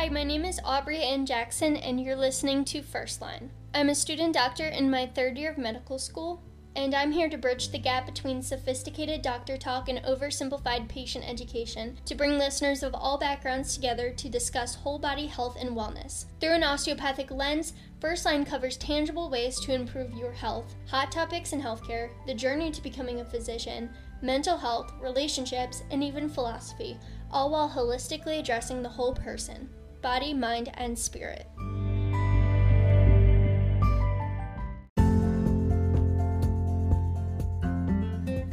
Hi, 0.00 0.08
my 0.08 0.24
name 0.24 0.46
is 0.46 0.58
Aubrey 0.64 1.02
Ann 1.02 1.26
Jackson, 1.26 1.76
and 1.76 2.00
you're 2.00 2.16
listening 2.16 2.64
to 2.64 2.80
First 2.80 3.20
Line. 3.20 3.50
I'm 3.74 3.90
a 3.90 3.94
student 3.94 4.32
doctor 4.32 4.64
in 4.64 4.90
my 4.90 5.04
third 5.04 5.36
year 5.36 5.50
of 5.50 5.58
medical 5.58 5.98
school, 5.98 6.42
and 6.74 6.94
I'm 6.94 7.12
here 7.12 7.28
to 7.28 7.36
bridge 7.36 7.70
the 7.70 7.78
gap 7.78 8.06
between 8.06 8.40
sophisticated 8.40 9.20
doctor 9.20 9.58
talk 9.58 9.90
and 9.90 9.98
oversimplified 10.04 10.88
patient 10.88 11.28
education 11.28 11.98
to 12.06 12.14
bring 12.14 12.38
listeners 12.38 12.82
of 12.82 12.94
all 12.94 13.18
backgrounds 13.18 13.74
together 13.74 14.10
to 14.10 14.30
discuss 14.30 14.74
whole 14.74 14.98
body 14.98 15.26
health 15.26 15.58
and 15.60 15.76
wellness. 15.76 16.24
Through 16.40 16.54
an 16.54 16.64
osteopathic 16.64 17.30
lens, 17.30 17.74
First 18.00 18.24
Line 18.24 18.46
covers 18.46 18.78
tangible 18.78 19.28
ways 19.28 19.60
to 19.60 19.74
improve 19.74 20.14
your 20.14 20.32
health, 20.32 20.76
hot 20.88 21.12
topics 21.12 21.52
in 21.52 21.60
healthcare, 21.60 22.08
the 22.26 22.32
journey 22.32 22.70
to 22.70 22.82
becoming 22.82 23.20
a 23.20 23.24
physician, 23.26 23.90
mental 24.22 24.56
health, 24.56 24.94
relationships, 24.98 25.82
and 25.90 26.02
even 26.02 26.26
philosophy, 26.26 26.96
all 27.30 27.50
while 27.50 27.68
holistically 27.68 28.40
addressing 28.40 28.82
the 28.82 28.88
whole 28.88 29.12
person 29.12 29.68
body, 30.00 30.34
mind, 30.34 30.70
and 30.74 30.98
spirit. 30.98 31.46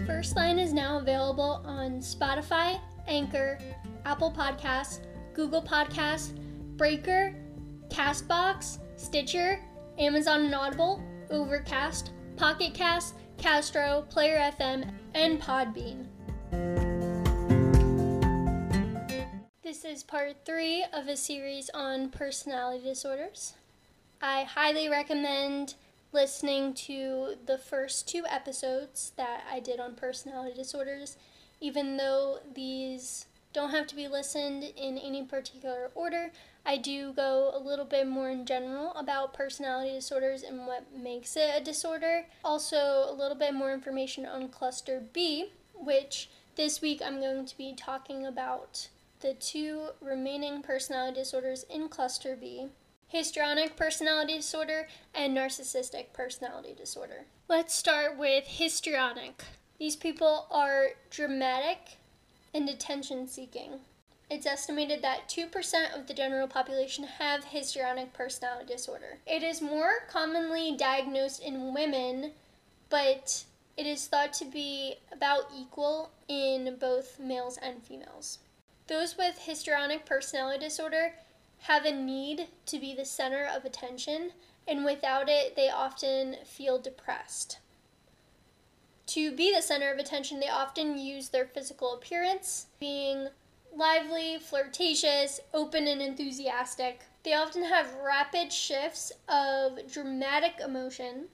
First 0.06 0.36
Line 0.36 0.60
is 0.60 0.74
now 0.74 0.98
available 0.98 1.62
on 1.66 2.00
Spotify, 2.00 2.80
Anchor, 3.08 3.60
Apple 4.06 4.32
Podcasts, 4.32 5.00
Google 5.34 5.62
Podcasts, 5.62 6.36
Breaker, 6.76 7.36
Castbox, 7.90 8.80
Stitcher, 8.96 9.60
Amazon 10.00 10.46
and 10.46 10.56
Audible, 10.56 11.04
Overcast, 11.30 12.12
Pocket 12.36 12.74
Cast, 12.74 13.16
Castro, 13.38 14.06
Player 14.10 14.52
FM, 14.58 14.92
and 15.14 15.42
Podbean. 15.42 16.08
This 19.78 19.98
is 19.98 20.04
part 20.04 20.38
three 20.44 20.84
of 20.92 21.08
a 21.08 21.16
series 21.16 21.70
on 21.72 22.10
personality 22.10 22.84
disorders. 22.84 23.54
I 24.20 24.42
highly 24.42 24.90
recommend 24.90 25.76
listening 26.12 26.74
to 26.88 27.36
the 27.46 27.60
first 27.60 28.08
two 28.08 28.24
episodes 28.28 29.12
that 29.18 29.44
I 29.48 29.60
did 29.60 29.80
on 29.80 29.94
personality 29.94 30.56
disorders, 30.56 31.16
even 31.62 31.96
though 31.96 32.40
these 32.56 33.28
don't 33.54 33.70
have 33.70 33.86
to 33.88 33.96
be 33.96 34.08
listened 34.08 34.64
in 34.64 34.98
any 34.98 35.22
particular 35.22 35.92
order. 35.94 36.32
I 36.66 36.78
do 36.78 37.14
go 37.14 37.52
a 37.54 37.60
little 37.60 37.86
bit 37.86 38.08
more 38.08 38.32
in 38.32 38.48
general 38.48 38.94
about 38.96 39.36
personality 39.36 39.92
disorders 39.92 40.42
and 40.42 40.66
what 40.66 40.88
makes 40.92 41.38
it 41.38 41.52
a 41.56 41.64
disorder. 41.64 42.26
Also, 42.44 43.06
a 43.08 43.14
little 43.14 43.38
bit 43.38 43.54
more 43.54 43.72
information 43.72 44.26
on 44.26 44.50
cluster 44.50 45.04
B, 45.14 45.52
which 45.76 46.32
this 46.56 46.82
week 46.82 47.00
I'm 47.06 47.20
going 47.20 47.46
to 47.46 47.56
be 47.56 47.76
talking 47.76 48.26
about 48.26 48.88
the 49.20 49.34
two 49.34 49.90
remaining 50.02 50.62
personality 50.62 51.20
disorders 51.20 51.66
in 51.70 51.90
cluster 51.90 52.36
B 52.36 52.68
histrionic 53.08 53.76
personality 53.76 54.36
disorder 54.36 54.88
and 55.16 55.36
narcissistic 55.36 56.12
personality 56.14 56.74
disorder. 56.76 57.26
Let's 57.48 57.74
start 57.74 58.18
with 58.18 58.46
histrionic. 58.46 59.44
These 59.80 59.96
people 59.96 60.48
are 60.52 60.90
dramatic 61.10 61.98
and 62.54 62.68
attention 62.68 63.28
seeking. 63.28 63.80
It's 64.30 64.46
estimated 64.46 65.02
that 65.04 65.30
2% 65.30 65.98
of 65.98 66.08
the 66.08 66.14
general 66.14 66.50
population 66.50 67.06
have 67.06 67.46
histrionic 67.46 68.12
personality 68.12 68.74
disorder. 68.74 69.20
It 69.26 69.42
is 69.42 69.62
more 69.62 70.06
commonly 70.10 70.76
diagnosed 70.76 71.42
in 71.42 71.74
women, 71.74 72.32
but 72.90 73.46
it 73.78 73.86
is 73.86 74.08
thought 74.08 74.34
to 74.34 74.46
be 74.46 74.96
about 75.14 75.44
equal 75.58 76.10
in 76.28 76.76
both 76.78 77.20
males 77.20 77.58
and 77.62 77.82
females. 77.82 78.40
Those 78.88 79.18
with 79.18 79.40
histrionic 79.40 80.06
personality 80.06 80.66
disorder 80.66 81.14
have 81.62 81.86
a 81.86 81.92
need 81.92 82.48
to 82.68 82.80
be 82.80 82.94
the 82.94 83.06
center 83.06 83.46
of 83.46 83.66
attention, 83.66 84.32
and 84.68 84.86
without 84.86 85.28
it, 85.28 85.56
they 85.56 85.70
often 85.70 86.38
feel 86.46 86.80
depressed. 86.80 87.60
To 89.08 89.32
be 89.32 89.54
the 89.54 89.62
center 89.62 89.92
of 89.92 90.00
attention, 90.00 90.40
they 90.40 90.50
often 90.50 90.98
use 90.98 91.30
their 91.30 91.46
physical 91.46 91.94
appearance, 91.94 92.68
being 92.80 93.30
lively, 93.74 94.38
flirtatious, 94.40 95.40
open, 95.54 95.88
and 95.88 96.02
enthusiastic. 96.02 97.02
They 97.24 97.34
often 97.34 97.64
have 97.64 97.96
rapid 97.96 98.52
shifts 98.52 99.12
of 99.28 99.80
dramatic 99.92 100.60
emotion, 100.64 101.28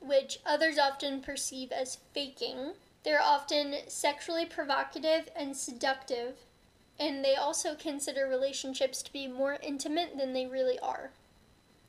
which 0.00 0.40
others 0.44 0.78
often 0.78 1.20
perceive 1.20 1.72
as 1.72 1.98
faking. 2.12 2.72
They're 3.02 3.22
often 3.22 3.74
sexually 3.88 4.46
provocative 4.46 5.30
and 5.34 5.56
seductive, 5.56 6.36
and 6.98 7.24
they 7.24 7.34
also 7.34 7.74
consider 7.74 8.26
relationships 8.26 9.02
to 9.02 9.12
be 9.12 9.26
more 9.26 9.58
intimate 9.62 10.16
than 10.16 10.32
they 10.32 10.46
really 10.46 10.78
are. 10.80 11.10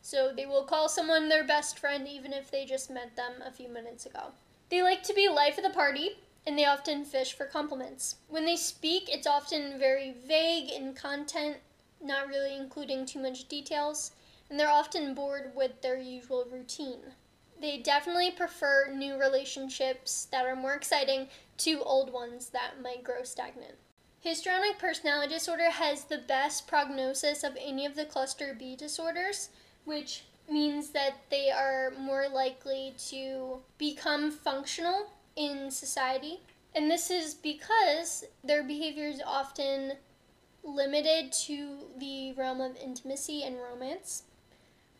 So 0.02 0.32
they 0.36 0.46
will 0.46 0.64
call 0.64 0.90
someone 0.90 1.30
their 1.30 1.44
best 1.44 1.80
friend 1.80 2.08
even 2.08 2.34
if 2.34 2.50
they 2.50 2.66
just 2.66 2.90
met 2.90 3.16
them 3.16 3.42
a 3.46 3.52
few 3.52 3.70
minutes 3.70 4.06
ago. 4.06 4.32
They 4.70 4.82
like 4.82 5.04
to 5.04 5.14
be 5.14 5.30
life 5.30 5.58
of 5.58 5.64
the 5.64 5.70
party, 5.70 6.18
and 6.46 6.58
they 6.58 6.66
often 6.66 7.04
fish 7.04 7.34
for 7.34 7.46
compliments. 7.46 8.16
When 8.30 8.46
they 8.46 8.56
speak, 8.56 9.10
it's 9.10 9.28
often 9.28 9.78
very 9.78 10.12
vague 10.12 10.72
in 10.72 10.94
content, 10.94 11.58
not 12.02 12.28
really 12.28 12.56
including 12.56 13.06
too 13.06 13.20
much 13.20 13.48
details, 13.48 14.12
and 14.50 14.60
they're 14.60 14.70
often 14.70 15.14
bored 15.14 15.52
with 15.56 15.82
their 15.82 15.98
usual 15.98 16.46
routine. 16.50 17.02
They 17.60 17.78
definitely 17.78 18.32
prefer 18.32 18.94
new 18.94 19.18
relationships 19.18 20.28
that 20.32 20.46
are 20.46 20.56
more 20.56 20.74
exciting 20.74 21.28
to 21.60 21.82
old 21.82 22.14
ones 22.14 22.50
that 22.50 22.82
might 22.82 23.04
grow 23.04 23.24
stagnant. 23.24 23.76
Histrionic 24.28 24.78
personality 24.78 25.36
disorder 25.36 25.70
has 25.70 26.04
the 26.04 26.18
best 26.18 26.68
prognosis 26.68 27.46
of 27.46 27.58
any 27.58 27.86
of 27.86 27.96
the 27.96 28.04
cluster 28.04 28.54
B 28.60 28.76
disorders, 28.76 29.52
which 29.86 30.26
means 30.52 30.90
that 30.90 31.14
they 31.30 31.50
are 31.50 31.94
more 31.98 32.28
likely 32.28 32.94
to 33.08 33.60
become 33.78 34.30
functional 34.30 35.12
in 35.38 35.72
society. 35.72 36.42
And 36.76 36.92
this 36.92 37.10
is 37.10 37.36
because 37.36 38.26
their 38.44 38.64
behavior 38.64 39.08
is 39.08 39.22
often 39.26 39.94
limited 40.62 41.32
to 41.46 41.86
the 41.98 42.34
realm 42.34 42.60
of 42.60 42.76
intimacy 42.76 43.44
and 43.44 43.56
romance, 43.56 44.24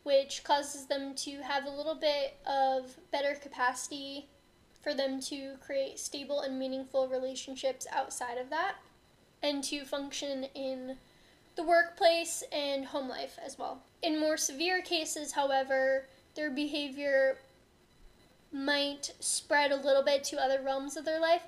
which 0.04 0.46
causes 0.46 0.86
them 0.86 1.14
to 1.16 1.42
have 1.42 1.66
a 1.66 1.70
little 1.70 1.96
bit 1.96 2.38
of 2.46 2.96
better 3.12 3.36
capacity 3.36 4.30
for 4.82 4.94
them 4.94 5.20
to 5.20 5.58
create 5.60 6.00
stable 6.00 6.40
and 6.40 6.58
meaningful 6.58 7.10
relationships 7.10 7.86
outside 7.92 8.38
of 8.38 8.50
that 8.50 8.76
and 9.42 9.64
to 9.66 9.86
function 9.86 10.46
in 10.56 10.98
the 11.56 11.64
workplace 11.64 12.44
and 12.52 12.86
home 12.86 13.10
life 13.10 13.38
as 13.44 13.58
well. 13.58 13.82
In 14.02 14.20
more 14.20 14.38
severe 14.38 14.82
cases, 14.82 15.32
however, 15.32 16.06
their 16.36 16.52
behavior 16.52 17.38
might 18.52 19.14
spread 19.20 19.72
a 19.72 19.76
little 19.76 20.04
bit 20.04 20.24
to 20.26 20.38
other 20.38 20.62
realms 20.62 20.96
of 20.96 21.06
their 21.06 21.20
life 21.20 21.44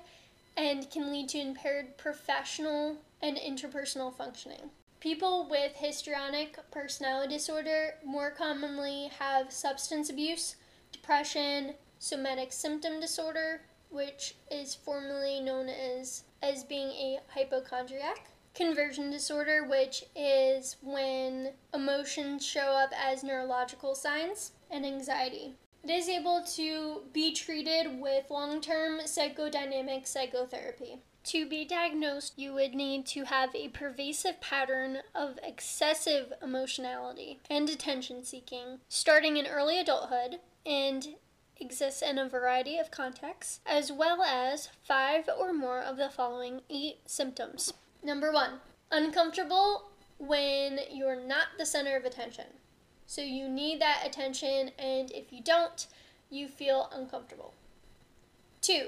and 0.56 0.90
can 0.90 1.12
lead 1.12 1.28
to 1.30 1.38
impaired 1.38 1.96
professional 1.96 2.96
and 3.22 3.36
interpersonal 3.36 4.14
functioning. 4.14 4.70
People 5.00 5.46
with 5.48 5.72
histrionic 5.76 6.58
personality 6.70 7.34
disorder 7.34 7.94
more 8.04 8.30
commonly 8.30 9.10
have 9.18 9.50
substance 9.50 10.10
abuse, 10.10 10.56
depression, 10.92 11.74
somatic 11.98 12.52
symptom 12.52 13.00
disorder, 13.00 13.62
which 13.90 14.34
is 14.50 14.74
formerly 14.74 15.40
known 15.40 15.68
as 15.68 16.24
as 16.42 16.64
being 16.64 16.88
a 16.90 17.20
hypochondriac. 17.28 18.30
Conversion 18.54 19.10
disorder, 19.10 19.64
which 19.64 20.04
is 20.16 20.76
when 20.82 21.52
emotions 21.72 22.44
show 22.44 22.72
up 22.72 22.92
as 22.96 23.22
neurological 23.22 23.94
signs, 23.94 24.52
and 24.70 24.84
anxiety. 24.84 25.54
It 25.82 25.90
is 25.90 26.08
able 26.08 26.42
to 26.56 27.02
be 27.12 27.32
treated 27.32 28.00
with 28.00 28.30
long 28.30 28.60
term 28.60 29.00
psychodynamic 29.00 30.06
psychotherapy. 30.06 30.98
To 31.24 31.46
be 31.46 31.64
diagnosed, 31.64 32.38
you 32.38 32.54
would 32.54 32.74
need 32.74 33.06
to 33.06 33.24
have 33.24 33.54
a 33.54 33.68
pervasive 33.68 34.40
pattern 34.40 34.98
of 35.14 35.38
excessive 35.42 36.32
emotionality 36.42 37.40
and 37.50 37.68
attention 37.68 38.24
seeking, 38.24 38.80
starting 38.88 39.36
in 39.36 39.46
early 39.46 39.78
adulthood, 39.78 40.40
and 40.64 41.16
exists 41.60 42.02
in 42.02 42.18
a 42.18 42.28
variety 42.28 42.78
of 42.78 42.90
contexts, 42.90 43.60
as 43.66 43.92
well 43.92 44.22
as 44.22 44.70
five 44.82 45.28
or 45.38 45.52
more 45.52 45.80
of 45.80 45.96
the 45.96 46.08
following 46.08 46.62
eight 46.70 46.98
symptoms. 47.06 47.72
Number 48.02 48.32
one, 48.32 48.60
uncomfortable 48.90 49.90
when 50.18 50.80
you're 50.90 51.20
not 51.20 51.48
the 51.58 51.66
center 51.66 51.96
of 51.96 52.04
attention. 52.04 52.46
So 53.06 53.22
you 53.22 53.48
need 53.48 53.80
that 53.80 54.04
attention, 54.06 54.70
and 54.78 55.10
if 55.10 55.32
you 55.32 55.42
don't, 55.42 55.86
you 56.30 56.48
feel 56.48 56.88
uncomfortable. 56.94 57.54
Two, 58.60 58.86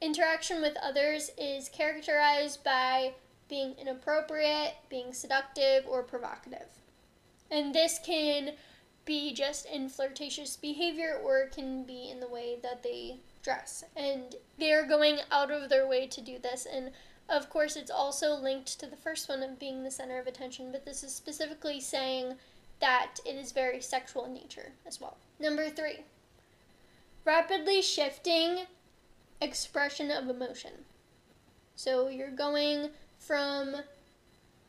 interaction 0.00 0.60
with 0.60 0.76
others 0.82 1.30
is 1.38 1.68
characterized 1.68 2.64
by 2.64 3.14
being 3.48 3.74
inappropriate, 3.80 4.74
being 4.88 5.12
seductive, 5.12 5.84
or 5.86 6.02
provocative. 6.02 6.68
And 7.50 7.74
this 7.74 7.98
can 8.04 8.52
be 9.10 9.32
just 9.32 9.66
in 9.66 9.88
flirtatious 9.88 10.56
behavior 10.56 11.20
or 11.24 11.40
it 11.40 11.50
can 11.50 11.82
be 11.82 12.08
in 12.08 12.20
the 12.20 12.28
way 12.28 12.56
that 12.62 12.84
they 12.84 13.16
dress. 13.42 13.82
And 13.96 14.36
they're 14.56 14.86
going 14.86 15.18
out 15.32 15.50
of 15.50 15.68
their 15.68 15.84
way 15.88 16.06
to 16.06 16.20
do 16.20 16.38
this. 16.38 16.64
And 16.64 16.92
Of 17.30 17.48
course, 17.48 17.76
it's 17.76 17.92
also 17.92 18.34
linked 18.34 18.78
to 18.80 18.86
the 18.86 18.96
first 18.96 19.28
one 19.28 19.42
of 19.44 19.58
being 19.58 19.84
the 19.84 19.90
center 19.90 20.18
of 20.18 20.26
attention, 20.26 20.72
but 20.72 20.84
this 20.84 21.04
is 21.04 21.14
specifically 21.14 21.80
saying 21.80 22.34
that 22.80 23.20
it 23.24 23.36
is 23.36 23.52
very 23.52 23.80
sexual 23.80 24.24
in 24.24 24.34
nature 24.34 24.72
as 24.84 25.00
well. 25.00 25.16
Number 25.38 25.68
three, 25.70 26.00
rapidly 27.24 27.82
shifting 27.82 28.66
expression 29.40 30.10
of 30.10 30.28
emotion. 30.28 30.72
So 31.76 32.08
you're 32.08 32.30
going 32.30 32.90
from 33.18 33.76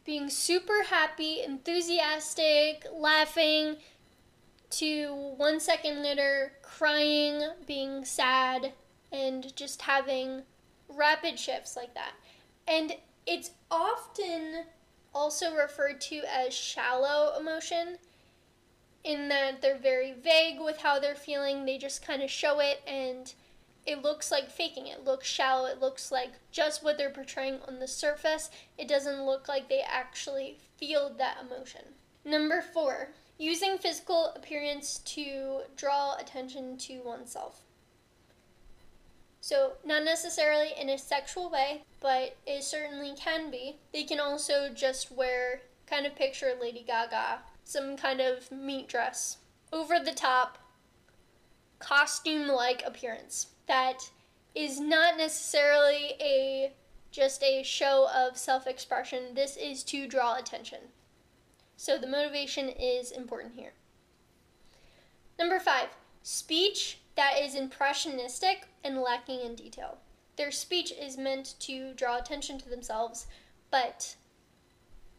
being 0.05 0.29
super 0.29 0.83
happy, 0.89 1.41
enthusiastic, 1.43 2.85
laughing, 2.93 3.77
to 4.71 5.33
one 5.37 5.59
second 5.59 6.01
later 6.01 6.53
crying, 6.61 7.41
being 7.67 8.05
sad, 8.05 8.73
and 9.11 9.55
just 9.55 9.81
having 9.81 10.43
rapid 10.89 11.39
shifts 11.39 11.75
like 11.75 11.93
that. 11.93 12.13
And 12.67 12.93
it's 13.25 13.51
often 13.69 14.63
also 15.13 15.55
referred 15.55 16.01
to 16.01 16.21
as 16.27 16.53
shallow 16.53 17.37
emotion 17.39 17.97
in 19.03 19.29
that 19.29 19.61
they're 19.61 19.77
very 19.77 20.13
vague 20.13 20.59
with 20.59 20.81
how 20.81 20.99
they're 20.99 21.15
feeling. 21.15 21.65
They 21.65 21.77
just 21.77 22.05
kind 22.05 22.21
of 22.21 22.29
show 22.29 22.59
it 22.59 22.81
and 22.87 23.33
it 23.85 24.03
looks 24.03 24.31
like 24.31 24.49
faking. 24.49 24.87
It 24.87 25.03
looks 25.03 25.27
shallow. 25.27 25.65
It 25.65 25.81
looks 25.81 26.11
like 26.11 26.31
just 26.51 26.83
what 26.83 26.97
they're 26.97 27.09
portraying 27.09 27.59
on 27.67 27.79
the 27.79 27.87
surface. 27.87 28.49
It 28.77 28.87
doesn't 28.87 29.25
look 29.25 29.47
like 29.47 29.69
they 29.69 29.81
actually 29.81 30.59
feel 30.77 31.13
that 31.17 31.37
emotion. 31.41 31.81
Number 32.23 32.61
four, 32.61 33.09
using 33.41 33.77
physical 33.79 34.31
appearance 34.35 34.99
to 34.99 35.61
draw 35.75 36.15
attention 36.15 36.77
to 36.77 37.01
oneself. 37.03 37.61
So, 39.39 39.73
not 39.83 40.03
necessarily 40.03 40.69
in 40.79 40.89
a 40.89 40.97
sexual 40.99 41.49
way, 41.49 41.83
but 41.99 42.37
it 42.45 42.63
certainly 42.63 43.15
can 43.17 43.49
be. 43.49 43.79
They 43.91 44.03
can 44.03 44.19
also 44.19 44.69
just 44.69 45.11
wear, 45.11 45.61
kind 45.87 46.05
of 46.05 46.15
picture 46.15 46.53
Lady 46.61 46.83
Gaga, 46.85 47.39
some 47.63 47.97
kind 47.97 48.21
of 48.21 48.51
meat 48.51 48.87
dress, 48.87 49.37
over 49.73 49.95
the 49.97 50.13
top, 50.13 50.59
costume 51.79 52.47
like 52.47 52.83
appearance 52.85 53.47
that 53.67 54.11
is 54.53 54.79
not 54.79 55.17
necessarily 55.17 56.13
a 56.19 56.73
just 57.09 57.41
a 57.41 57.63
show 57.63 58.07
of 58.15 58.37
self-expression. 58.37 59.33
This 59.33 59.57
is 59.57 59.83
to 59.85 60.07
draw 60.07 60.37
attention. 60.37 60.79
So 61.81 61.97
the 61.97 62.05
motivation 62.05 62.69
is 62.69 63.09
important 63.09 63.55
here. 63.55 63.73
Number 65.39 65.59
5, 65.59 65.87
speech 66.21 66.99
that 67.15 67.39
is 67.41 67.55
impressionistic 67.55 68.67
and 68.83 69.01
lacking 69.01 69.39
in 69.39 69.55
detail. 69.55 69.97
Their 70.35 70.51
speech 70.51 70.91
is 70.91 71.17
meant 71.17 71.55
to 71.61 71.95
draw 71.95 72.19
attention 72.19 72.59
to 72.59 72.69
themselves, 72.69 73.25
but 73.71 74.15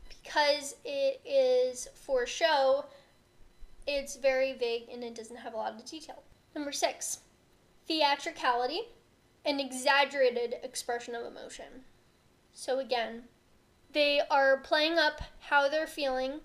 because 0.09 0.77
it 0.85 1.21
is 1.25 1.89
for 1.95 2.27
show, 2.27 2.85
it's 3.89 4.15
very 4.15 4.53
vague 4.53 4.85
and 4.89 5.03
it 5.03 5.17
doesn't 5.17 5.39
have 5.39 5.55
a 5.55 5.57
lot 5.57 5.75
of 5.75 5.85
detail. 5.85 6.23
Number 6.55 6.71
six, 6.71 7.23
theatricality 7.89 8.83
an 9.45 9.59
exaggerated 9.59 10.55
expression 10.63 11.17
of 11.17 11.27
emotion. 11.27 11.83
So 12.53 12.79
again, 12.79 13.25
they 13.93 14.21
are 14.31 14.59
playing 14.59 14.97
up 14.97 15.23
how 15.41 15.69
they're 15.69 15.89
feeling 15.89 16.39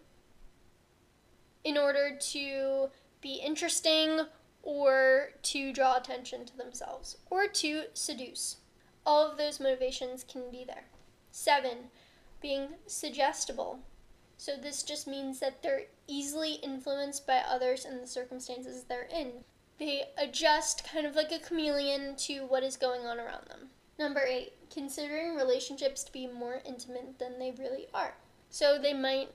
in 1.63 1.77
order 1.77 2.17
to 2.17 2.89
be 3.21 3.35
interesting 3.35 4.21
or 4.63 5.29
to 5.43 5.71
draw 5.71 5.95
attention 5.95 6.45
to 6.45 6.57
themselves, 6.57 7.17
or 7.29 7.47
to 7.47 7.83
seduce. 7.93 8.57
All 9.05 9.25
of 9.25 9.37
those 9.37 9.61
motivations 9.61 10.25
can 10.25 10.51
be 10.51 10.65
there. 10.65 10.85
Seven, 11.31 11.89
being 12.41 12.69
suggestible. 12.85 13.79
So 14.37 14.57
this 14.61 14.83
just 14.83 15.07
means 15.07 15.39
that 15.39 15.63
they're 15.63 15.85
easily 16.07 16.55
influenced 16.55 17.25
by 17.25 17.37
others 17.37 17.85
and 17.85 18.01
the 18.01 18.07
circumstances 18.07 18.83
they're 18.83 19.07
in. 19.09 19.45
They 19.79 20.09
adjust 20.17 20.83
kind 20.91 21.05
of 21.05 21.15
like 21.15 21.31
a 21.31 21.39
chameleon 21.39 22.15
to 22.17 22.41
what 22.41 22.63
is 22.63 22.75
going 22.75 23.01
on 23.01 23.19
around 23.19 23.47
them. 23.47 23.69
Number 23.97 24.21
eight, 24.27 24.53
considering 24.69 25.35
relationships 25.35 26.03
to 26.03 26.11
be 26.11 26.27
more 26.27 26.61
intimate 26.65 27.19
than 27.19 27.39
they 27.39 27.51
really 27.57 27.87
are. 27.93 28.15
So 28.49 28.77
they 28.77 28.93
might 28.93 29.29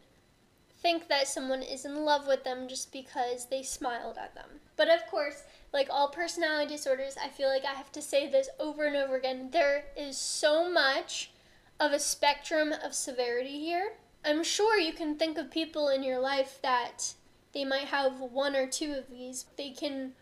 think 0.83 1.09
that 1.09 1.29
someone 1.29 1.63
is 1.63 1.85
in 1.85 2.05
love 2.05 2.27
with 2.27 2.45
them 2.45 2.69
just 2.69 2.93
because 2.93 3.47
they 3.47 3.63
smiled 3.63 4.19
at 4.19 4.35
them. 4.35 4.61
But 4.77 4.89
of 4.91 5.07
course, 5.07 5.45
like 5.73 5.89
all 5.89 6.09
personality 6.09 6.75
disorders, 6.75 7.17
I 7.23 7.29
feel 7.29 7.49
like 7.49 7.65
I 7.65 7.75
have 7.75 7.93
to 7.93 8.03
say 8.03 8.29
this 8.29 8.49
over 8.59 8.85
and 8.85 8.97
over 8.97 9.17
again. 9.17 9.51
There 9.53 9.85
is 9.97 10.19
so 10.19 10.71
much 10.71 11.31
of 11.79 11.93
a 11.93 12.01
spectrum 12.01 12.75
of 12.85 12.95
severity 12.95 13.61
here. 13.61 13.93
I'm 14.25 14.45
sure 14.45 14.79
you 14.79 14.93
can 14.93 15.17
think 15.17 15.39
of 15.39 15.51
people 15.51 15.89
in 15.89 16.03
your 16.03 16.19
life 16.19 16.59
that 16.63 17.15
they 17.55 17.65
might 17.65 17.87
have 17.87 18.21
one 18.21 18.57
or 18.57 18.67
two 18.67 18.93
of 18.93 19.09
these. 19.09 19.47
They 19.57 19.71
can 19.71 20.13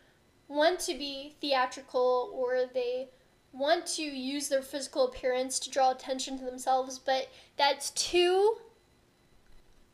want 0.49 0.81
to 0.81 0.95
be 0.95 1.35
theatrical 1.41 2.31
or 2.35 2.65
they 2.73 3.09
want 3.53 3.87
to 3.87 4.03
use 4.03 4.49
their 4.49 4.63
physical 4.63 5.07
appearance 5.07 5.59
to 5.61 5.71
draw 5.71 5.91
attention 5.91 6.39
to 6.39 6.45
themselves, 6.45 6.99
but 6.99 7.29
that's 7.57 7.91
too 7.91 8.57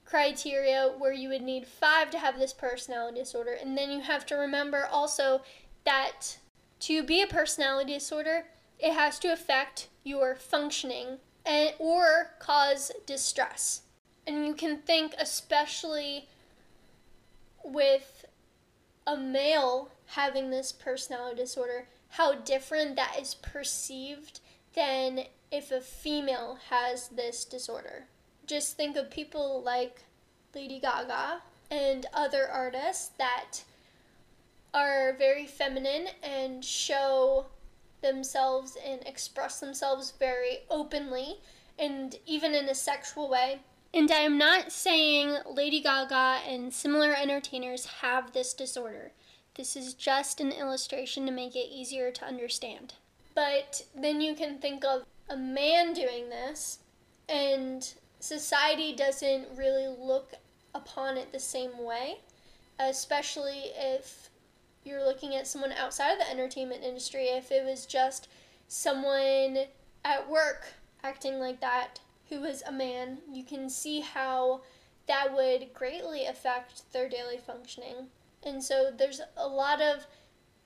criteria 0.06 0.92
where 0.96 1.12
you 1.12 1.28
would 1.28 1.42
need 1.42 1.66
five 1.66 2.10
to 2.10 2.18
have 2.18 2.38
this 2.38 2.52
personality 2.52 3.18
disorder. 3.18 3.52
And 3.52 3.76
then 3.76 3.90
you 3.90 4.00
have 4.00 4.24
to 4.26 4.36
remember 4.36 4.86
also 4.90 5.42
that 5.84 6.38
to 6.80 7.02
be 7.02 7.20
a 7.20 7.26
personality 7.26 7.94
disorder, 7.94 8.46
it 8.78 8.92
has 8.92 9.18
to 9.20 9.32
affect 9.32 9.88
your 10.04 10.36
functioning 10.36 11.18
and 11.44 11.74
or 11.78 12.30
cause 12.38 12.92
distress. 13.04 13.82
And 14.26 14.46
you 14.46 14.54
can 14.54 14.78
think 14.78 15.14
especially 15.18 16.28
with 17.64 18.24
a 19.06 19.16
male 19.16 19.90
having 20.06 20.50
this 20.50 20.72
personality 20.72 21.36
disorder, 21.36 21.88
how 22.10 22.34
different 22.34 22.96
that 22.96 23.16
is 23.20 23.34
perceived 23.34 24.40
than 24.74 25.24
if 25.50 25.70
a 25.70 25.80
female 25.80 26.58
has 26.68 27.08
this 27.08 27.44
disorder 27.44 28.06
just 28.46 28.76
think 28.76 28.96
of 28.96 29.10
people 29.10 29.62
like 29.62 30.02
Lady 30.54 30.78
Gaga 30.80 31.42
and 31.70 32.06
other 32.12 32.48
artists 32.48 33.10
that 33.18 33.58
are 34.72 35.14
very 35.18 35.46
feminine 35.46 36.08
and 36.22 36.64
show 36.64 37.46
themselves 38.02 38.76
and 38.84 39.00
express 39.06 39.60
themselves 39.60 40.12
very 40.18 40.60
openly 40.70 41.38
and 41.78 42.16
even 42.26 42.54
in 42.54 42.68
a 42.68 42.74
sexual 42.74 43.28
way. 43.28 43.60
And 43.92 44.10
I 44.10 44.20
am 44.20 44.38
not 44.38 44.72
saying 44.72 45.38
Lady 45.50 45.80
Gaga 45.80 46.40
and 46.46 46.72
similar 46.72 47.14
entertainers 47.14 47.86
have 47.86 48.32
this 48.32 48.52
disorder. 48.52 49.12
This 49.54 49.76
is 49.76 49.94
just 49.94 50.40
an 50.40 50.52
illustration 50.52 51.24
to 51.26 51.32
make 51.32 51.56
it 51.56 51.70
easier 51.72 52.10
to 52.10 52.24
understand. 52.24 52.94
But 53.34 53.84
then 53.94 54.20
you 54.20 54.34
can 54.34 54.58
think 54.58 54.84
of 54.84 55.04
a 55.28 55.36
man 55.36 55.94
doing 55.94 56.28
this 56.28 56.80
and 57.28 57.94
society 58.20 58.94
doesn't 58.94 59.46
really 59.56 59.88
look 59.88 60.34
upon 60.74 61.16
it 61.16 61.32
the 61.32 61.40
same 61.40 61.82
way, 61.82 62.18
especially 62.78 63.70
if 63.76 64.30
you're 64.84 65.04
looking 65.04 65.34
at 65.34 65.46
someone 65.46 65.72
outside 65.72 66.12
of 66.12 66.18
the 66.18 66.30
entertainment 66.30 66.84
industry. 66.84 67.24
If 67.24 67.50
it 67.50 67.64
was 67.64 67.86
just 67.86 68.28
someone 68.68 69.58
at 70.04 70.28
work 70.28 70.66
acting 71.02 71.38
like 71.38 71.60
that 71.60 72.00
who 72.28 72.40
was 72.40 72.62
a 72.66 72.72
man, 72.72 73.18
you 73.30 73.44
can 73.44 73.68
see 73.68 74.00
how 74.00 74.60
that 75.06 75.34
would 75.34 75.72
greatly 75.72 76.26
affect 76.26 76.92
their 76.92 77.08
daily 77.08 77.38
functioning. 77.38 78.08
And 78.44 78.62
so 78.62 78.90
there's 78.96 79.20
a 79.36 79.46
lot 79.46 79.80
of 79.80 80.06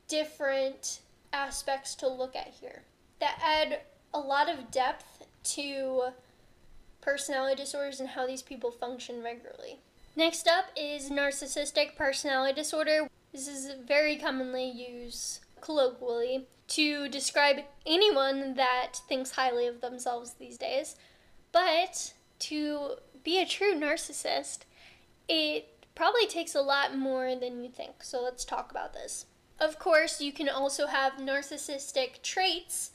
different 0.09 1.01
aspects 1.33 1.95
to 1.97 2.09
look 2.09 2.35
at 2.35 2.49
here 2.61 2.83
that 3.21 3.39
add 3.45 3.81
a 4.13 4.19
lot 4.19 4.49
of 4.49 4.71
depth 4.71 5.27
to 5.43 6.05
personality 7.01 7.63
disorders 7.63 8.01
and 8.01 8.11
how 8.11 8.27
these 8.27 8.43
people 8.43 8.71
function 8.71 9.23
regularly. 9.23 9.79
Next 10.17 10.47
up 10.47 10.67
is 10.77 11.11
narcissistic 11.11 11.97
personality 11.97 12.55
disorder. 12.55 13.09
This 13.33 13.49
is 13.49 13.73
very 13.87 14.17
commonly 14.17 14.69
used 14.69 15.41
colloquially 15.61 16.47
to 16.69 17.09
describe 17.09 17.59
anyone 17.87 18.55
that 18.55 19.01
thinks 19.09 19.33
highly 19.33 19.67
of 19.67 19.81
themselves 19.81 20.35
these 20.35 20.57
days. 20.57 20.97
But 21.53 22.15
to 22.41 22.97
be 23.23 23.41
a 23.41 23.47
true 23.47 23.75
narcissist, 23.75 24.61
it 25.29 25.87
probably 25.95 26.27
takes 26.27 26.55
a 26.55 26.63
lot 26.63 26.97
more 26.97 27.35
than 27.35 27.63
you 27.63 27.71
think. 27.71 28.03
So 28.03 28.23
let's 28.23 28.45
talk 28.45 28.71
about 28.71 28.93
this. 28.93 29.27
Of 29.59 29.79
course, 29.79 30.21
you 30.21 30.33
can 30.33 30.49
also 30.49 30.87
have 30.87 31.15
narcissistic 31.15 32.23
traits, 32.23 32.93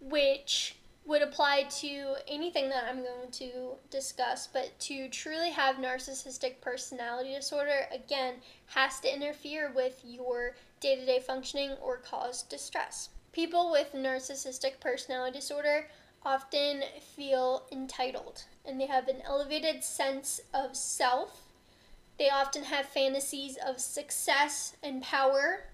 which 0.00 0.76
would 1.08 1.22
apply 1.22 1.62
to 1.62 2.16
anything 2.28 2.68
that 2.68 2.84
I'm 2.84 3.02
going 3.02 3.30
to 3.32 3.76
discuss, 3.90 4.46
but 4.46 4.78
to 4.80 5.08
truly 5.08 5.48
have 5.50 5.76
narcissistic 5.76 6.60
personality 6.60 7.34
disorder, 7.34 7.86
again, 7.90 8.34
has 8.66 9.00
to 9.00 9.12
interfere 9.12 9.72
with 9.74 10.02
your 10.04 10.54
day 10.80 10.96
to 10.96 11.06
day 11.06 11.18
functioning 11.18 11.72
or 11.80 11.96
cause 11.96 12.42
distress. 12.42 13.08
People 13.32 13.70
with 13.72 13.94
narcissistic 13.94 14.80
personality 14.80 15.38
disorder 15.38 15.88
often 16.26 16.82
feel 17.16 17.62
entitled 17.72 18.44
and 18.66 18.78
they 18.78 18.86
have 18.86 19.08
an 19.08 19.22
elevated 19.24 19.82
sense 19.82 20.42
of 20.52 20.76
self. 20.76 21.44
They 22.18 22.28
often 22.28 22.64
have 22.64 22.84
fantasies 22.84 23.56
of 23.64 23.80
success 23.80 24.76
and 24.82 25.02
power 25.02 25.64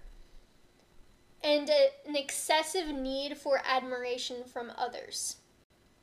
and 1.45 1.69
a, 1.69 1.91
an 2.09 2.17
excessive 2.17 2.89
need 2.89 3.37
for 3.37 3.61
admiration 3.69 4.45
from 4.51 4.73
others. 4.79 5.37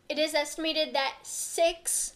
It 0.08 0.20
is 0.20 0.36
estimated 0.36 0.94
that 0.94 1.16
6% 1.24 2.14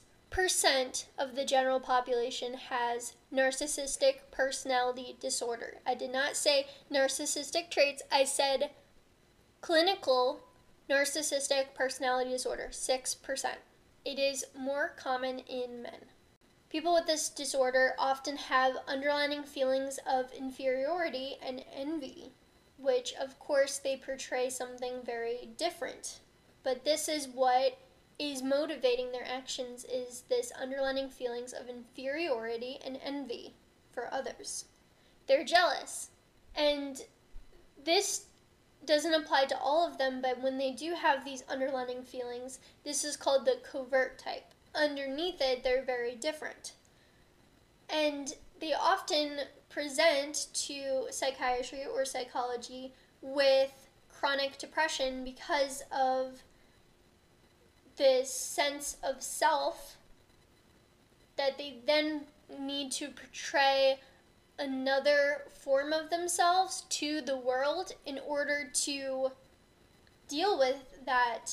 of 1.18 1.36
the 1.36 1.44
general 1.46 1.80
population 1.80 2.54
has 2.54 3.14
narcissistic 3.34 4.30
personality 4.32 5.18
disorder. 5.20 5.78
I 5.88 5.96
did 5.96 6.12
not 6.14 6.36
say 6.36 6.68
narcissistic 6.94 7.72
traits, 7.72 8.04
I 8.12 8.26
said 8.26 8.70
clinical 9.62 10.42
narcissistic 10.88 11.74
personality 11.74 12.30
disorder, 12.30 12.68
6%. 12.72 13.46
It 14.06 14.20
is 14.20 14.46
more 14.56 14.94
common 14.98 15.40
in 15.40 15.82
men. 15.82 16.06
People 16.70 16.94
with 16.94 17.08
this 17.08 17.30
disorder 17.30 17.96
often 17.98 18.38
have 18.38 18.78
underlying 18.88 19.44
feelings 19.44 19.98
of 20.06 20.32
inferiority 20.32 21.38
and 21.42 21.64
envy 21.74 22.34
which 22.78 23.14
of 23.14 23.40
course 23.40 23.78
they 23.78 23.98
portray 23.98 24.50
something 24.50 25.02
very 25.04 25.50
different. 25.58 26.20
But 26.64 26.84
this 26.84 27.08
is 27.08 27.28
what 27.28 27.78
is 28.18 28.42
motivating 28.42 29.12
their 29.12 29.28
actions 29.28 29.86
is 29.86 30.24
this 30.30 30.52
underlying 30.52 31.10
feelings 31.10 31.54
of 31.54 31.68
inferiority 31.68 32.80
and 32.86 32.98
envy 33.04 33.54
for 33.92 34.14
others. 34.14 34.66
They're 35.28 35.44
jealous. 35.44 36.10
And 36.56 37.02
this 37.84 38.28
doesn't 38.86 39.14
apply 39.14 39.46
to 39.46 39.58
all 39.58 39.88
of 39.88 39.98
them, 39.98 40.22
but 40.22 40.42
when 40.42 40.58
they 40.58 40.72
do 40.72 40.94
have 40.94 41.26
these 41.26 41.44
underlying 41.50 42.04
feelings, 42.04 42.60
this 42.84 43.04
is 43.04 43.18
called 43.18 43.46
the 43.46 43.60
covert 43.70 44.18
type. 44.18 44.54
Underneath 44.74 45.42
it, 45.42 45.64
they're 45.64 45.84
very 45.84 46.16
different. 46.16 46.74
And 47.90 48.34
they 48.60 48.74
often 48.74 49.40
present 49.76 50.48
to 50.54 51.06
psychiatry 51.12 51.82
or 51.94 52.06
psychology 52.06 52.94
with 53.22 53.90
chronic 54.10 54.58
depression 54.58 55.26
because 55.26 55.84
of 55.92 56.42
this 57.98 58.34
sense 58.34 58.96
of 59.04 59.22
self 59.22 59.98
that 61.36 61.58
they 61.58 61.76
then 61.86 62.22
need 62.58 62.90
to 62.90 63.10
portray 63.10 64.00
another 64.58 65.42
form 65.54 65.92
of 65.92 66.10
themselves 66.10 66.86
to 66.88 67.20
the 67.20 67.36
world 67.36 67.92
in 68.06 68.18
order 68.26 68.72
to 68.74 69.30
deal 70.30 70.58
with 70.58 71.06
that 71.06 71.48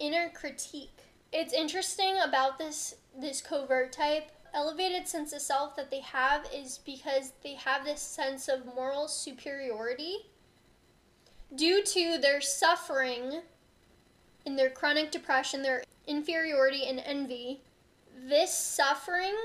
inner 0.00 0.28
critique. 0.30 0.98
It's 1.32 1.52
interesting 1.52 2.16
about 2.24 2.58
this 2.58 2.96
this 3.16 3.40
covert 3.40 3.92
type 3.92 4.32
elevated 4.54 5.08
sense 5.08 5.32
of 5.32 5.40
self 5.40 5.76
that 5.76 5.90
they 5.90 6.00
have 6.00 6.46
is 6.54 6.78
because 6.78 7.32
they 7.42 7.54
have 7.54 7.84
this 7.84 8.00
sense 8.00 8.48
of 8.48 8.66
moral 8.66 9.08
superiority 9.08 10.26
due 11.54 11.82
to 11.84 12.18
their 12.18 12.40
suffering 12.40 13.40
in 14.46 14.56
their 14.56 14.70
chronic 14.70 15.10
depression, 15.10 15.62
their 15.62 15.82
inferiority 16.06 16.84
and 16.86 17.00
envy. 17.00 17.60
This 18.28 18.52
suffering, 18.52 19.36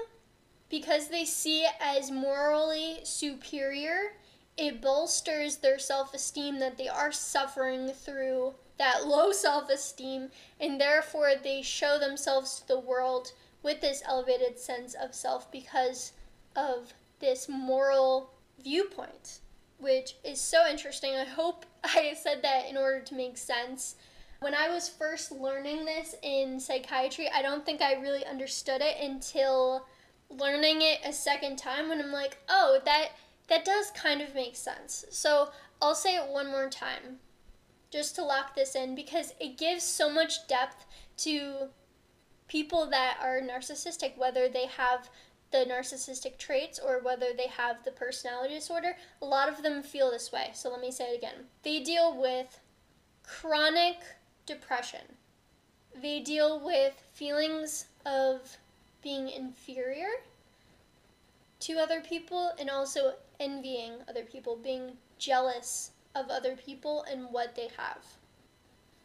because 0.69 1.07
they 1.07 1.25
see 1.25 1.63
it 1.63 1.73
as 1.79 2.11
morally 2.11 2.99
superior, 3.03 4.13
it 4.57 4.81
bolsters 4.81 5.57
their 5.57 5.79
self 5.79 6.13
esteem 6.13 6.59
that 6.59 6.77
they 6.77 6.87
are 6.87 7.11
suffering 7.11 7.89
through 7.89 8.53
that 8.77 9.05
low 9.07 9.31
self 9.31 9.69
esteem, 9.69 10.29
and 10.59 10.79
therefore 10.79 11.33
they 11.41 11.61
show 11.61 11.97
themselves 11.97 12.59
to 12.59 12.67
the 12.67 12.79
world 12.79 13.31
with 13.65 13.81
this 13.81 14.03
elevated 14.05 14.59
sense 14.59 14.93
of 14.93 15.15
self 15.15 15.51
because 15.51 16.11
of 16.55 16.93
this 17.19 17.49
moral 17.49 18.29
viewpoint, 18.63 19.39
which 19.79 20.17
is 20.23 20.39
so 20.39 20.67
interesting. 20.69 21.15
I 21.15 21.25
hope 21.25 21.65
I 21.83 22.13
said 22.13 22.43
that 22.43 22.69
in 22.69 22.77
order 22.77 23.01
to 23.01 23.15
make 23.15 23.37
sense. 23.37 23.95
When 24.39 24.53
I 24.53 24.69
was 24.69 24.87
first 24.87 25.31
learning 25.31 25.85
this 25.85 26.13
in 26.21 26.59
psychiatry, 26.59 27.27
I 27.33 27.41
don't 27.41 27.65
think 27.65 27.81
I 27.81 27.93
really 27.93 28.23
understood 28.23 28.81
it 28.81 28.97
until 29.01 29.87
learning 30.29 30.83
it 30.83 30.99
a 31.03 31.11
second 31.11 31.57
time 31.57 31.89
when 31.89 31.99
I'm 31.99 32.11
like, 32.11 32.37
"Oh, 32.47 32.79
that 32.85 33.13
that 33.47 33.65
does 33.65 33.89
kind 33.91 34.21
of 34.21 34.35
make 34.35 34.55
sense." 34.55 35.05
So, 35.09 35.49
I'll 35.81 35.95
say 35.95 36.15
it 36.15 36.29
one 36.29 36.47
more 36.47 36.69
time 36.69 37.17
just 37.89 38.13
to 38.15 38.23
lock 38.23 38.55
this 38.55 38.75
in 38.75 38.93
because 38.93 39.33
it 39.39 39.57
gives 39.57 39.83
so 39.83 40.09
much 40.09 40.47
depth 40.47 40.85
to 41.17 41.69
people 42.47 42.89
that 42.89 43.17
are 43.21 43.41
narcissistic, 43.41 44.17
whether 44.17 44.47
they 44.47 44.67
have 44.67 45.09
the 45.51 45.65
narcissistic 45.65 46.37
traits 46.37 46.79
or 46.79 46.99
whether 46.99 47.27
they 47.35 47.47
have 47.47 47.83
the 47.83 47.91
personality 47.91 48.55
disorder, 48.55 48.95
a 49.21 49.25
lot 49.25 49.49
of 49.49 49.63
them 49.63 49.81
feel 49.81 50.11
this 50.11 50.31
way. 50.31 50.49
So 50.53 50.69
let 50.69 50.81
me 50.81 50.91
say 50.91 51.13
it 51.13 51.17
again. 51.17 51.45
They 51.63 51.79
deal 51.81 52.19
with 52.19 52.59
chronic 53.23 53.97
depression. 54.45 55.01
They 56.01 56.19
deal 56.19 56.59
with 56.63 56.93
feelings 57.13 57.85
of 58.05 58.57
being 59.01 59.29
inferior 59.29 60.09
to 61.61 61.73
other 61.77 62.01
people 62.01 62.51
and 62.59 62.69
also 62.69 63.13
envying 63.39 63.93
other 64.09 64.23
people, 64.23 64.57
being 64.57 64.97
jealous 65.17 65.91
of 66.15 66.29
other 66.29 66.55
people 66.55 67.05
and 67.09 67.31
what 67.31 67.55
they 67.55 67.69
have. 67.77 68.03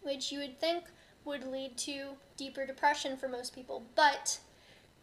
Which 0.02 0.32
you 0.32 0.40
would 0.40 0.58
think 0.58 0.84
would 1.24 1.44
lead 1.44 1.76
to 1.76 2.16
deeper 2.36 2.66
depression 2.66 3.16
for 3.16 3.28
most 3.28 3.54
people. 3.54 3.84
But 3.94 4.40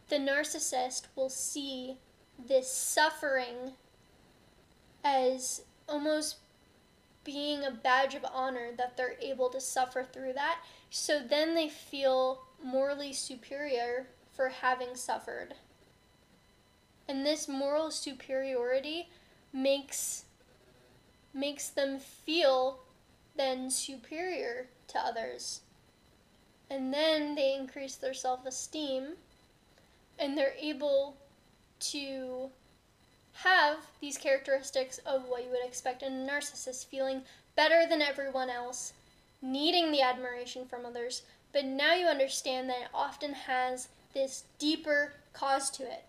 the 0.08 0.16
narcissist 0.16 1.02
will 1.14 1.30
see 1.30 1.98
this 2.38 2.72
suffering 2.72 3.72
as 5.04 5.62
almost 5.88 6.36
being 7.24 7.64
a 7.64 7.70
badge 7.70 8.14
of 8.14 8.24
honor 8.32 8.70
that 8.76 8.96
they're 8.96 9.16
able 9.20 9.50
to 9.50 9.60
suffer 9.60 10.02
through 10.02 10.32
that. 10.32 10.60
So 10.90 11.20
then 11.20 11.54
they 11.54 11.68
feel 11.68 12.42
morally 12.62 13.12
superior 13.12 14.06
for 14.32 14.48
having 14.48 14.94
suffered. 14.94 15.54
And 17.06 17.24
this 17.24 17.48
moral 17.48 17.90
superiority 17.90 19.08
makes 19.52 20.24
makes 21.34 21.68
them 21.68 21.98
feel 21.98 22.80
then 23.36 23.70
superior 23.70 24.68
to 24.88 24.98
others 24.98 25.60
and 26.70 26.92
then 26.92 27.34
they 27.34 27.54
increase 27.54 27.96
their 27.96 28.14
self 28.14 28.44
esteem 28.46 29.14
and 30.18 30.36
they're 30.36 30.54
able 30.60 31.16
to 31.80 32.50
have 33.32 33.78
these 34.00 34.18
characteristics 34.18 34.98
of 35.06 35.28
what 35.28 35.44
you 35.44 35.50
would 35.50 35.64
expect 35.64 36.02
in 36.02 36.12
a 36.12 36.30
narcissist 36.30 36.86
feeling 36.86 37.22
better 37.54 37.86
than 37.88 38.02
everyone 38.02 38.50
else, 38.50 38.92
needing 39.40 39.92
the 39.92 40.02
admiration 40.02 40.66
from 40.66 40.84
others, 40.84 41.22
but 41.52 41.64
now 41.64 41.94
you 41.94 42.06
understand 42.06 42.68
that 42.68 42.82
it 42.82 42.88
often 42.92 43.32
has 43.32 43.88
this 44.12 44.44
deeper 44.58 45.12
cause 45.32 45.70
to 45.70 45.84
it. 45.84 46.04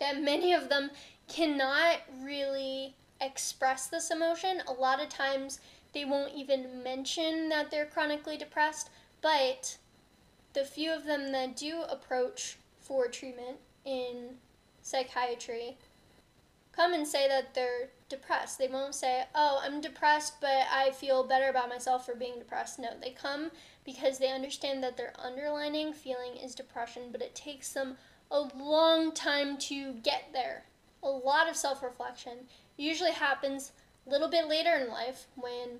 That 0.00 0.22
many 0.22 0.52
of 0.52 0.68
them 0.68 0.90
cannot 1.28 1.98
really 2.22 2.94
express 3.20 3.86
this 3.86 4.10
emotion. 4.10 4.62
A 4.66 4.72
lot 4.72 5.02
of 5.02 5.08
times 5.08 5.60
they 5.92 6.04
won't 6.04 6.34
even 6.34 6.82
mention 6.82 7.48
that 7.50 7.70
they're 7.70 7.86
chronically 7.86 8.36
depressed, 8.36 8.90
but 9.24 9.78
the 10.52 10.64
few 10.64 10.92
of 10.92 11.06
them 11.06 11.32
that 11.32 11.56
do 11.56 11.80
approach 11.88 12.58
for 12.78 13.08
treatment 13.08 13.56
in 13.86 14.34
psychiatry 14.82 15.78
come 16.72 16.92
and 16.92 17.08
say 17.08 17.26
that 17.26 17.54
they're 17.54 17.88
depressed. 18.10 18.58
They 18.58 18.68
won't 18.68 18.94
say, 18.94 19.24
Oh, 19.34 19.62
I'm 19.64 19.80
depressed, 19.80 20.42
but 20.42 20.66
I 20.70 20.90
feel 20.90 21.24
better 21.24 21.48
about 21.48 21.70
myself 21.70 22.04
for 22.04 22.14
being 22.14 22.38
depressed. 22.38 22.78
No, 22.78 22.90
they 23.00 23.12
come 23.12 23.50
because 23.82 24.18
they 24.18 24.28
understand 24.28 24.82
that 24.82 24.98
their 24.98 25.14
underlining 25.18 25.94
feeling 25.94 26.36
is 26.36 26.54
depression, 26.54 27.04
but 27.10 27.22
it 27.22 27.34
takes 27.34 27.72
them 27.72 27.96
a 28.30 28.40
long 28.40 29.10
time 29.10 29.56
to 29.56 29.94
get 29.94 30.34
there. 30.34 30.64
A 31.02 31.08
lot 31.08 31.48
of 31.48 31.56
self 31.56 31.82
reflection 31.82 32.40
usually 32.76 33.12
happens 33.12 33.72
a 34.06 34.10
little 34.10 34.28
bit 34.28 34.48
later 34.48 34.74
in 34.74 34.90
life 34.90 35.28
when 35.34 35.78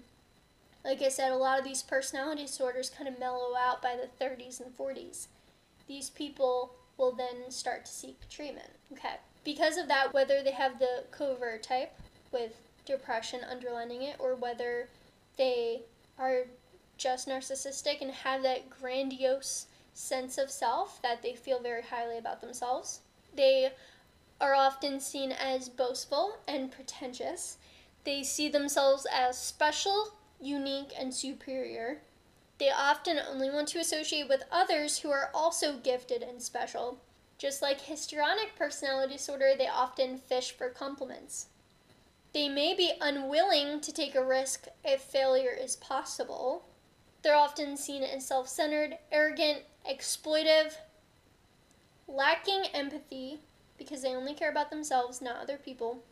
like 0.84 1.00
I 1.02 1.08
said, 1.08 1.32
a 1.32 1.36
lot 1.36 1.58
of 1.58 1.64
these 1.64 1.82
personality 1.82 2.42
disorders 2.42 2.90
kind 2.90 3.08
of 3.08 3.18
mellow 3.18 3.56
out 3.56 3.80
by 3.80 3.96
the 3.96 4.24
30s 4.24 4.60
and 4.60 4.76
40s. 4.76 5.28
These 5.88 6.10
people 6.10 6.74
will 6.98 7.12
then 7.12 7.50
start 7.50 7.86
to 7.86 7.92
seek 7.92 8.28
treatment. 8.28 8.70
Okay. 8.92 9.16
Because 9.44 9.76
of 9.76 9.88
that, 9.88 10.12
whether 10.12 10.42
they 10.42 10.52
have 10.52 10.78
the 10.78 11.04
covert 11.10 11.62
type 11.62 11.92
with 12.32 12.52
depression 12.84 13.40
underlining 13.50 14.02
it 14.02 14.16
or 14.18 14.34
whether 14.34 14.88
they 15.36 15.82
are 16.18 16.44
just 16.96 17.28
narcissistic 17.28 18.00
and 18.00 18.10
have 18.10 18.42
that 18.42 18.70
grandiose 18.70 19.66
sense 19.94 20.38
of 20.38 20.50
self 20.50 21.00
that 21.02 21.22
they 21.22 21.34
feel 21.34 21.60
very 21.60 21.82
highly 21.82 22.18
about 22.18 22.40
themselves. 22.40 23.00
They 23.34 23.72
are 24.40 24.54
often 24.54 25.00
seen 25.00 25.32
as 25.32 25.68
boastful 25.68 26.36
and 26.46 26.70
pretentious. 26.70 27.56
They 28.04 28.22
see 28.22 28.48
themselves 28.48 29.06
as 29.12 29.38
special 29.38 30.12
unique 30.44 30.92
and 30.98 31.12
superior. 31.14 32.02
They 32.58 32.70
often 32.70 33.18
only 33.18 33.50
want 33.50 33.68
to 33.68 33.78
associate 33.78 34.28
with 34.28 34.44
others 34.50 34.98
who 34.98 35.10
are 35.10 35.30
also 35.34 35.78
gifted 35.78 36.22
and 36.22 36.40
special. 36.40 37.00
Just 37.38 37.62
like 37.62 37.80
histrionic 37.80 38.54
personality 38.56 39.14
disorder, 39.14 39.54
they 39.56 39.66
often 39.66 40.18
fish 40.18 40.52
for 40.52 40.68
compliments. 40.68 41.46
They 42.32 42.48
may 42.48 42.74
be 42.74 42.92
unwilling 43.00 43.80
to 43.80 43.92
take 43.92 44.14
a 44.14 44.24
risk 44.24 44.66
if 44.84 45.00
failure 45.00 45.50
is 45.50 45.76
possible. 45.76 46.66
They're 47.22 47.34
often 47.34 47.76
seen 47.76 48.02
as 48.02 48.26
self 48.26 48.48
centered, 48.48 48.98
arrogant, 49.10 49.62
exploitive, 49.88 50.74
lacking 52.06 52.64
empathy 52.72 53.40
because 53.78 54.02
they 54.02 54.14
only 54.14 54.34
care 54.34 54.50
about 54.50 54.70
themselves, 54.70 55.20
not 55.20 55.36
other 55.36 55.56
people. 55.56 56.04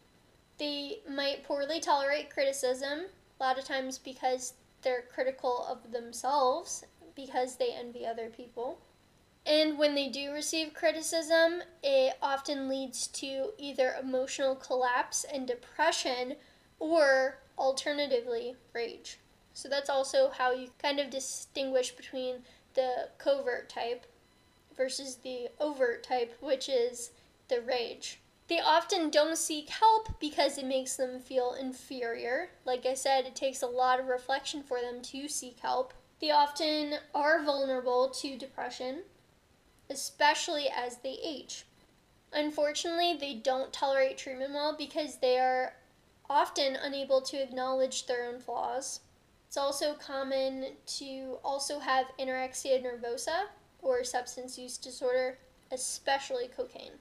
They 0.58 1.00
might 1.08 1.44
poorly 1.44 1.80
tolerate 1.80 2.30
criticism, 2.30 3.06
a 3.42 3.44
lot 3.44 3.58
of 3.58 3.64
times 3.64 3.98
because 3.98 4.54
they're 4.82 5.04
critical 5.12 5.66
of 5.68 5.90
themselves 5.90 6.84
because 7.16 7.56
they 7.56 7.72
envy 7.72 8.06
other 8.06 8.28
people. 8.28 8.78
And 9.44 9.76
when 9.76 9.96
they 9.96 10.08
do 10.08 10.32
receive 10.32 10.74
criticism, 10.74 11.62
it 11.82 12.16
often 12.22 12.68
leads 12.68 13.08
to 13.08 13.50
either 13.58 13.96
emotional 14.00 14.54
collapse 14.54 15.24
and 15.24 15.48
depression 15.48 16.36
or 16.78 17.38
alternatively 17.58 18.54
rage. 18.72 19.18
So 19.54 19.68
that's 19.68 19.90
also 19.90 20.30
how 20.30 20.52
you 20.52 20.68
kind 20.80 21.00
of 21.00 21.10
distinguish 21.10 21.90
between 21.90 22.36
the 22.74 23.08
covert 23.18 23.68
type 23.68 24.06
versus 24.76 25.16
the 25.16 25.48
overt 25.60 26.04
type, 26.04 26.36
which 26.40 26.68
is 26.68 27.10
the 27.48 27.60
rage. 27.60 28.20
They 28.52 28.60
often 28.60 29.08
don't 29.08 29.38
seek 29.38 29.70
help 29.70 30.20
because 30.20 30.58
it 30.58 30.66
makes 30.66 30.96
them 30.96 31.20
feel 31.20 31.54
inferior. 31.54 32.50
Like 32.66 32.84
I 32.84 32.92
said, 32.92 33.24
it 33.24 33.34
takes 33.34 33.62
a 33.62 33.66
lot 33.66 33.98
of 33.98 34.08
reflection 34.08 34.62
for 34.62 34.78
them 34.78 35.00
to 35.04 35.26
seek 35.26 35.60
help. 35.60 35.94
They 36.20 36.32
often 36.32 36.96
are 37.14 37.42
vulnerable 37.42 38.10
to 38.10 38.36
depression 38.36 39.04
especially 39.88 40.68
as 40.68 40.98
they 40.98 41.16
age. 41.24 41.64
Unfortunately, 42.34 43.16
they 43.18 43.32
don't 43.32 43.72
tolerate 43.72 44.18
treatment 44.18 44.52
well 44.52 44.76
because 44.76 45.16
they 45.16 45.38
are 45.38 45.72
often 46.28 46.76
unable 46.76 47.22
to 47.22 47.42
acknowledge 47.42 48.04
their 48.04 48.26
own 48.26 48.38
flaws. 48.38 49.00
It's 49.48 49.56
also 49.56 49.94
common 49.94 50.76
to 50.98 51.38
also 51.42 51.78
have 51.78 52.04
anorexia 52.20 52.84
nervosa 52.84 53.46
or 53.80 54.04
substance 54.04 54.58
use 54.58 54.76
disorder, 54.76 55.38
especially 55.70 56.48
cocaine. 56.48 56.98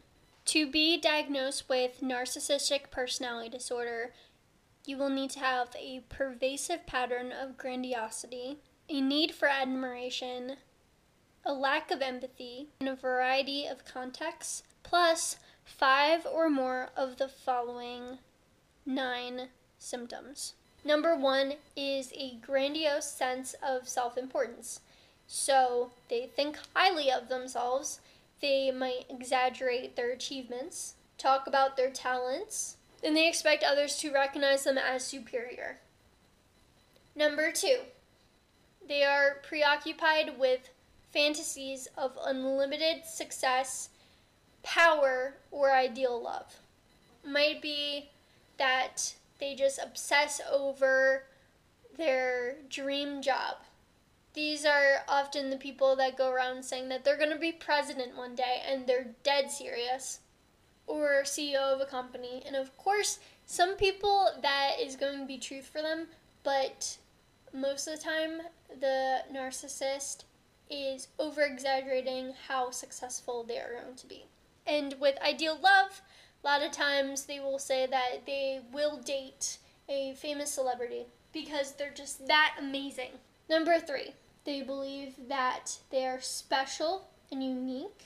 To 0.51 0.67
be 0.67 0.97
diagnosed 0.97 1.69
with 1.69 2.01
narcissistic 2.01 2.91
personality 2.91 3.47
disorder, 3.47 4.11
you 4.85 4.97
will 4.97 5.07
need 5.07 5.29
to 5.29 5.39
have 5.39 5.69
a 5.79 6.01
pervasive 6.09 6.85
pattern 6.85 7.31
of 7.31 7.57
grandiosity, 7.57 8.57
a 8.89 8.99
need 8.99 9.33
for 9.33 9.47
admiration, 9.47 10.57
a 11.45 11.53
lack 11.53 11.89
of 11.89 12.01
empathy 12.01 12.67
in 12.81 12.89
a 12.89 12.97
variety 12.97 13.65
of 13.65 13.85
contexts, 13.85 14.63
plus 14.83 15.37
five 15.63 16.25
or 16.25 16.49
more 16.49 16.89
of 16.97 17.15
the 17.15 17.29
following 17.29 18.17
nine 18.85 19.47
symptoms. 19.77 20.55
Number 20.83 21.15
one 21.15 21.53
is 21.77 22.11
a 22.11 22.35
grandiose 22.45 23.09
sense 23.09 23.55
of 23.65 23.87
self 23.87 24.17
importance. 24.17 24.81
So 25.27 25.91
they 26.09 26.25
think 26.25 26.59
highly 26.75 27.09
of 27.09 27.29
themselves, 27.29 28.01
they 28.41 28.71
might 28.71 29.05
exaggerate 29.09 29.95
their 29.95 30.11
achievements, 30.11 30.95
talk 31.17 31.47
about 31.47 31.77
their 31.77 31.91
talents, 31.91 32.77
and 33.03 33.15
they 33.15 33.27
expect 33.27 33.63
others 33.63 33.97
to 33.97 34.11
recognize 34.11 34.63
them 34.63 34.77
as 34.77 35.05
superior. 35.05 35.79
Number 37.15 37.51
two, 37.51 37.79
they 38.87 39.03
are 39.03 39.37
preoccupied 39.43 40.39
with 40.39 40.69
fantasies 41.11 41.87
of 41.97 42.17
unlimited 42.25 43.05
success, 43.05 43.89
power, 44.63 45.35
or 45.51 45.71
ideal 45.71 46.21
love. 46.21 46.55
Might 47.25 47.61
be 47.61 48.09
that 48.57 49.15
they 49.39 49.55
just 49.55 49.79
obsess 49.83 50.41
over 50.51 51.23
their 51.97 52.55
dream 52.69 53.21
job. 53.21 53.57
These 54.33 54.65
are 54.65 55.03
often 55.07 55.49
the 55.49 55.57
people 55.57 55.95
that 55.97 56.17
go 56.17 56.31
around 56.31 56.63
saying 56.63 56.89
that 56.89 57.03
they're 57.03 57.17
going 57.17 57.31
to 57.31 57.37
be 57.37 57.51
president 57.51 58.15
one 58.15 58.35
day 58.35 58.61
and 58.67 58.87
they're 58.87 59.13
dead 59.23 59.51
serious, 59.51 60.19
or 60.87 61.23
CEO 61.23 61.61
of 61.61 61.81
a 61.81 61.85
company. 61.85 62.41
And 62.45 62.55
of 62.55 62.75
course, 62.77 63.19
some 63.45 63.75
people 63.75 64.29
that 64.41 64.73
is 64.79 64.95
going 64.95 65.19
to 65.19 65.25
be 65.25 65.37
truth 65.37 65.65
for 65.65 65.81
them, 65.81 66.07
but 66.43 66.97
most 67.53 67.87
of 67.87 67.97
the 67.97 68.03
time, 68.03 68.41
the 68.79 69.19
narcissist 69.33 70.23
is 70.69 71.09
over 71.19 71.41
exaggerating 71.41 72.33
how 72.47 72.71
successful 72.71 73.43
they 73.43 73.57
are 73.57 73.81
going 73.83 73.95
to 73.97 74.07
be. 74.07 74.25
And 74.65 74.95
with 74.99 75.21
ideal 75.21 75.59
love, 75.61 76.01
a 76.43 76.47
lot 76.47 76.63
of 76.63 76.71
times 76.71 77.25
they 77.25 77.39
will 77.39 77.59
say 77.59 77.85
that 77.87 78.25
they 78.25 78.61
will 78.71 78.97
date 78.97 79.57
a 79.89 80.13
famous 80.15 80.51
celebrity 80.51 81.07
because 81.33 81.73
they're 81.73 81.93
just 81.93 82.27
that 82.27 82.55
amazing. 82.57 83.11
Number 83.49 83.79
three, 83.79 84.13
they 84.45 84.61
believe 84.61 85.13
that 85.27 85.79
they 85.89 86.05
are 86.05 86.21
special 86.21 87.09
and 87.31 87.43
unique 87.43 88.05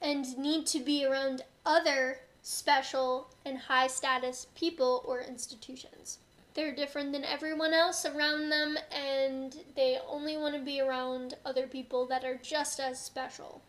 and 0.00 0.36
need 0.38 0.66
to 0.66 0.80
be 0.80 1.04
around 1.04 1.42
other 1.64 2.20
special 2.42 3.28
and 3.44 3.58
high 3.58 3.86
status 3.86 4.46
people 4.54 5.02
or 5.06 5.20
institutions 5.20 6.18
they're 6.54 6.74
different 6.74 7.12
than 7.12 7.24
everyone 7.24 7.72
else 7.72 8.04
around 8.04 8.50
them 8.50 8.76
and 8.90 9.56
they 9.76 9.98
only 10.08 10.36
want 10.36 10.54
to 10.54 10.60
be 10.60 10.80
around 10.80 11.34
other 11.44 11.66
people 11.66 12.06
that 12.06 12.24
are 12.24 12.36
just 12.36 12.80
as 12.80 13.00
special. 13.00 13.62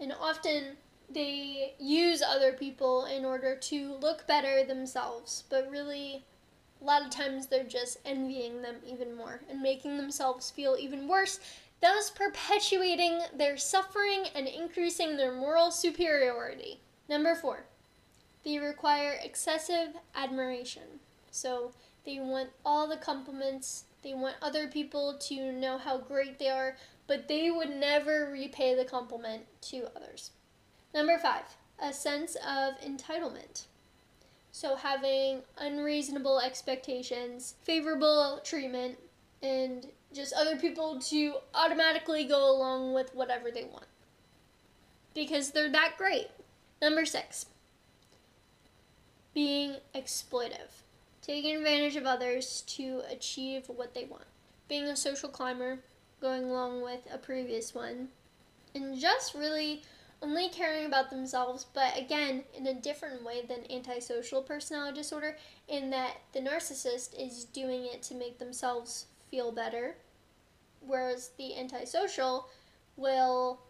And 0.00 0.12
often 0.12 0.76
they 1.08 1.74
use 1.78 2.22
other 2.22 2.52
people 2.52 3.04
in 3.04 3.24
order 3.24 3.56
to 3.56 3.94
look 3.94 4.26
better 4.26 4.64
themselves, 4.64 5.44
but 5.48 5.70
really 5.70 6.24
a 6.80 6.84
lot 6.84 7.02
of 7.02 7.10
times 7.10 7.46
they're 7.46 7.64
just 7.64 7.98
envying 8.04 8.62
them 8.62 8.76
even 8.86 9.16
more 9.16 9.40
and 9.50 9.60
making 9.60 9.96
themselves 9.96 10.50
feel 10.50 10.76
even 10.78 11.08
worse, 11.08 11.40
thus 11.80 12.10
perpetuating 12.10 13.20
their 13.34 13.56
suffering 13.56 14.24
and 14.34 14.46
increasing 14.46 15.16
their 15.16 15.32
moral 15.32 15.70
superiority. 15.70 16.80
Number 17.08 17.34
four, 17.34 17.64
they 18.44 18.58
require 18.58 19.18
excessive 19.22 19.94
admiration. 20.14 21.00
So 21.30 21.72
they 22.04 22.18
want 22.20 22.50
all 22.64 22.88
the 22.88 22.96
compliments. 22.96 23.84
They 24.02 24.14
want 24.14 24.36
other 24.40 24.68
people 24.68 25.18
to 25.22 25.52
know 25.52 25.78
how 25.78 25.98
great 25.98 26.38
they 26.38 26.48
are, 26.48 26.76
but 27.06 27.28
they 27.28 27.50
would 27.50 27.70
never 27.70 28.30
repay 28.30 28.74
the 28.74 28.84
compliment 28.84 29.42
to 29.62 29.88
others. 29.96 30.30
Number 30.94 31.18
five, 31.18 31.56
a 31.80 31.92
sense 31.92 32.36
of 32.36 32.74
entitlement. 32.80 33.66
So, 34.50 34.76
having 34.76 35.42
unreasonable 35.58 36.40
expectations, 36.40 37.54
favorable 37.62 38.40
treatment, 38.42 38.98
and 39.42 39.86
just 40.12 40.32
other 40.32 40.56
people 40.56 40.98
to 41.00 41.34
automatically 41.54 42.24
go 42.24 42.50
along 42.50 42.94
with 42.94 43.14
whatever 43.14 43.50
they 43.50 43.64
want. 43.64 43.86
Because 45.14 45.50
they're 45.50 45.70
that 45.70 45.94
great. 45.98 46.28
Number 46.80 47.04
six, 47.04 47.46
being 49.34 49.76
exploitive 49.94 50.82
taking 51.28 51.56
advantage 51.56 51.94
of 51.94 52.06
others 52.06 52.62
to 52.66 53.02
achieve 53.10 53.64
what 53.68 53.92
they 53.92 54.04
want. 54.04 54.24
Being 54.66 54.84
a 54.84 54.96
social 54.96 55.28
climber, 55.28 55.78
going 56.22 56.44
along 56.44 56.82
with 56.82 57.00
a 57.12 57.18
previous 57.18 57.74
one, 57.74 58.08
and 58.74 58.98
just 58.98 59.34
really 59.34 59.82
only 60.22 60.48
caring 60.48 60.86
about 60.86 61.10
themselves, 61.10 61.66
but 61.74 61.96
again, 61.96 62.42
in 62.56 62.66
a 62.66 62.74
different 62.74 63.24
way 63.24 63.42
than 63.46 63.70
antisocial 63.70 64.42
personality 64.42 64.98
disorder, 64.98 65.36
in 65.68 65.90
that 65.90 66.16
the 66.32 66.40
narcissist 66.40 67.18
is 67.18 67.44
doing 67.44 67.84
it 67.86 68.02
to 68.02 68.14
make 68.14 68.38
themselves 68.38 69.06
feel 69.30 69.52
better, 69.52 69.96
whereas 70.80 71.30
the 71.38 71.56
antisocial 71.56 72.48
will 72.96 73.60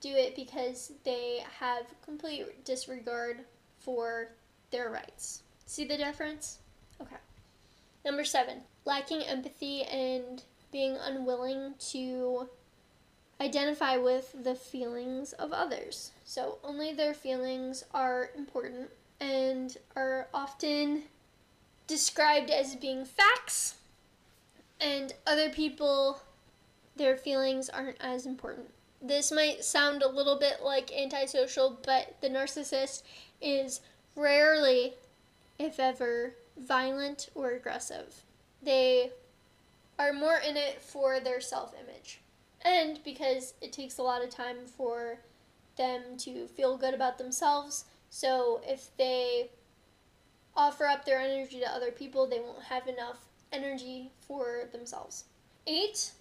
do 0.00 0.10
it 0.10 0.34
because 0.34 0.92
they 1.04 1.44
have 1.58 1.84
complete 2.04 2.64
disregard 2.64 3.40
for 3.78 4.32
their 4.70 4.90
rights. 4.90 5.42
See 5.66 5.84
the 5.84 5.96
difference? 5.96 6.58
Okay. 7.00 7.16
Number 8.04 8.24
seven, 8.24 8.62
lacking 8.84 9.22
empathy 9.22 9.82
and 9.82 10.42
being 10.72 10.96
unwilling 10.96 11.74
to 11.90 12.48
identify 13.40 13.96
with 13.96 14.34
the 14.44 14.54
feelings 14.54 15.32
of 15.32 15.52
others. 15.52 16.12
So 16.24 16.58
only 16.62 16.92
their 16.92 17.14
feelings 17.14 17.84
are 17.94 18.30
important 18.36 18.90
and 19.20 19.76
are 19.96 20.28
often 20.32 21.04
described 21.86 22.50
as 22.50 22.76
being 22.76 23.04
facts, 23.04 23.74
and 24.80 25.12
other 25.26 25.50
people, 25.50 26.20
their 26.96 27.16
feelings 27.16 27.68
aren't 27.68 28.00
as 28.00 28.26
important. 28.26 28.68
This 29.02 29.32
might 29.32 29.64
sound 29.64 30.02
a 30.02 30.08
little 30.08 30.38
bit 30.38 30.62
like 30.62 30.92
antisocial, 30.92 31.78
but 31.84 32.16
the 32.20 32.28
narcissist 32.28 33.02
is 33.42 33.80
rarely, 34.14 34.94
if 35.58 35.80
ever, 35.80 36.34
violent 36.56 37.28
or 37.34 37.50
aggressive. 37.50 38.22
They 38.62 39.10
are 39.98 40.12
more 40.12 40.36
in 40.36 40.56
it 40.56 40.80
for 40.80 41.18
their 41.18 41.40
self 41.40 41.74
image. 41.74 42.20
And 42.62 43.00
because 43.04 43.54
it 43.60 43.72
takes 43.72 43.98
a 43.98 44.02
lot 44.02 44.22
of 44.22 44.30
time 44.30 44.66
for 44.66 45.20
them 45.76 46.16
to 46.18 46.46
feel 46.46 46.76
good 46.76 46.94
about 46.94 47.18
themselves. 47.18 47.86
So 48.10 48.60
if 48.64 48.94
they 48.96 49.50
offer 50.54 50.86
up 50.86 51.04
their 51.04 51.20
energy 51.20 51.60
to 51.60 51.72
other 51.72 51.90
people, 51.90 52.26
they 52.26 52.40
won't 52.40 52.64
have 52.64 52.86
enough 52.86 53.18
energy 53.52 54.12
for 54.20 54.68
themselves. 54.72 55.24
Eight, 55.66 56.12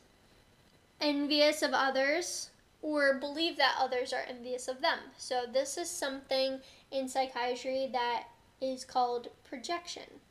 envious 1.02 1.62
of 1.62 1.72
others 1.74 2.52
or 2.82 3.16
believe 3.16 3.58
that 3.58 3.76
others 3.78 4.14
are 4.14 4.24
envious 4.28 4.68
of 4.68 4.82
them. 4.82 5.00
So 5.18 5.44
this 5.52 5.78
is 5.78 5.90
something 5.90 6.60
in 6.92 7.10
psychiatry 7.10 7.90
that 7.92 8.26
is 8.62 8.86
called 8.86 9.28
projection, 9.44 10.22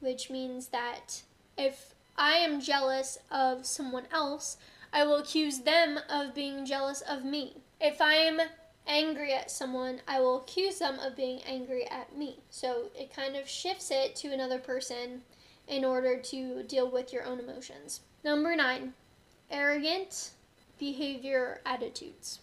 which 0.00 0.30
means 0.30 0.68
that 0.68 1.22
if 1.58 1.94
I 2.20 2.32
am 2.32 2.60
jealous 2.60 3.16
of 3.30 3.64
someone 3.64 4.04
else, 4.12 4.58
I 4.92 5.04
will 5.04 5.16
accuse 5.16 5.60
them 5.60 5.98
of 6.10 6.34
being 6.34 6.66
jealous 6.66 7.00
of 7.00 7.24
me. 7.24 7.62
If 7.80 8.02
I 8.02 8.12
am 8.12 8.42
angry 8.86 9.32
at 9.32 9.50
someone, 9.50 10.02
I 10.06 10.20
will 10.20 10.42
accuse 10.42 10.80
them 10.80 10.98
of 10.98 11.16
being 11.16 11.40
angry 11.46 11.86
at 11.86 12.14
me. 12.14 12.40
So 12.50 12.90
it 12.94 13.16
kind 13.16 13.36
of 13.36 13.48
shifts 13.48 13.90
it 13.90 14.16
to 14.16 14.34
another 14.34 14.58
person 14.58 15.22
in 15.66 15.82
order 15.82 16.18
to 16.18 16.62
deal 16.64 16.90
with 16.90 17.10
your 17.10 17.24
own 17.24 17.40
emotions. 17.40 18.02
Number 18.22 18.54
nine, 18.54 18.92
arrogant 19.50 20.32
behavior 20.78 21.62
attitudes. 21.64 22.40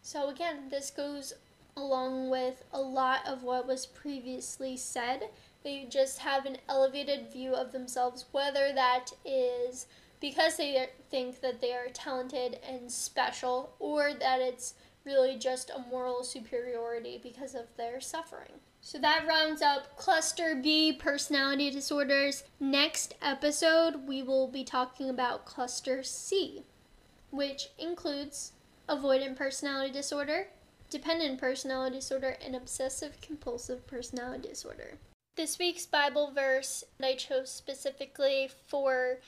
So 0.00 0.30
again, 0.30 0.70
this 0.70 0.90
goes 0.90 1.34
along 1.76 2.30
with 2.30 2.64
a 2.72 2.80
lot 2.80 3.20
of 3.26 3.42
what 3.42 3.66
was 3.66 3.84
previously 3.84 4.78
said. 4.78 5.28
They 5.64 5.86
just 5.88 6.18
have 6.18 6.44
an 6.46 6.58
elevated 6.68 7.32
view 7.32 7.54
of 7.54 7.72
themselves, 7.72 8.26
whether 8.32 8.72
that 8.72 9.10
is 9.24 9.86
because 10.20 10.56
they 10.56 10.88
think 11.10 11.40
that 11.40 11.60
they 11.60 11.72
are 11.72 11.88
talented 11.92 12.58
and 12.68 12.90
special, 12.90 13.74
or 13.78 14.14
that 14.14 14.40
it's 14.40 14.74
really 15.04 15.36
just 15.36 15.70
a 15.70 15.84
moral 15.90 16.22
superiority 16.22 17.18
because 17.22 17.54
of 17.54 17.66
their 17.76 18.00
suffering. 18.00 18.60
So 18.80 18.98
that 18.98 19.26
rounds 19.26 19.62
up 19.62 19.96
Cluster 19.96 20.54
B 20.60 20.92
personality 20.92 21.70
disorders. 21.70 22.44
Next 22.58 23.14
episode, 23.22 24.06
we 24.08 24.22
will 24.22 24.48
be 24.48 24.64
talking 24.64 25.08
about 25.08 25.44
Cluster 25.44 26.02
C, 26.02 26.62
which 27.30 27.68
includes 27.78 28.52
avoidant 28.88 29.36
personality 29.36 29.92
disorder, 29.92 30.48
dependent 30.90 31.40
personality 31.40 31.96
disorder, 31.96 32.36
and 32.44 32.56
obsessive 32.56 33.20
compulsive 33.20 33.86
personality 33.86 34.48
disorder. 34.48 34.98
This 35.34 35.58
week's 35.58 35.86
Bible 35.86 36.30
verse 36.30 36.84
I 37.02 37.14
chose 37.14 37.50
specifically 37.50 38.50
for 38.66 39.20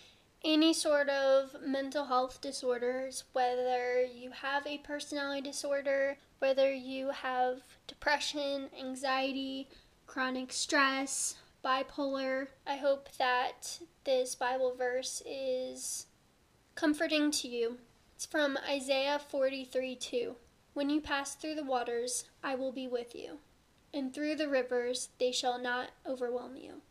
any 0.44 0.74
sort 0.74 1.08
of 1.08 1.56
mental 1.64 2.04
health 2.04 2.42
disorders, 2.42 3.24
whether 3.32 4.02
you 4.02 4.30
have 4.30 4.66
a 4.66 4.78
personality 4.78 5.40
disorder, 5.40 6.18
whether 6.40 6.70
you 6.70 7.08
have 7.08 7.62
depression, 7.86 8.68
anxiety, 8.78 9.70
chronic 10.06 10.52
stress, 10.52 11.36
bipolar. 11.64 12.48
I 12.66 12.76
hope 12.76 13.08
that 13.16 13.78
this 14.04 14.34
Bible 14.34 14.74
verse 14.76 15.22
is 15.24 16.04
comforting 16.74 17.30
to 17.30 17.48
you. 17.48 17.78
It's 18.14 18.26
from 18.26 18.58
Isaiah 18.68 19.18
43 19.18 19.96
2. 19.96 20.36
When 20.74 20.90
you 20.90 21.00
pass 21.00 21.34
through 21.34 21.54
the 21.54 21.64
waters, 21.64 22.24
I 22.42 22.56
will 22.56 22.72
be 22.72 22.86
with 22.86 23.14
you, 23.14 23.38
and 23.94 24.12
through 24.12 24.34
the 24.34 24.48
rivers, 24.48 25.10
they 25.20 25.30
shall 25.30 25.58
not 25.58 25.90
overwhelm 26.04 26.56
you. 26.56 26.82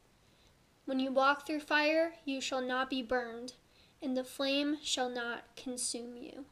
When 0.85 0.99
you 0.99 1.11
walk 1.11 1.45
through 1.45 1.59
fire, 1.59 2.13
you 2.23 2.39
shall 2.39 2.61
not 2.61 2.89
be 2.89 3.01
burned, 3.01 3.53
and 4.01 4.15
the 4.15 4.23
flame 4.23 4.77
shall 4.81 5.09
not 5.09 5.43
consume 5.57 6.15
you. 6.15 6.45